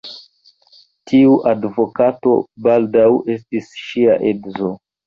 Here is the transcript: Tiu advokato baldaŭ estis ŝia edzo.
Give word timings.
Tiu 1.11 1.35
advokato 1.53 2.35
baldaŭ 2.67 3.07
estis 3.37 3.73
ŝia 3.87 4.23
edzo. 4.35 4.79